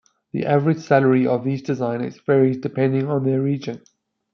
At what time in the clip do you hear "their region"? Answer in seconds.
3.23-3.83